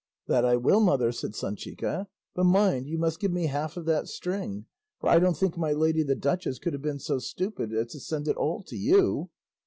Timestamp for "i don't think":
5.07-5.59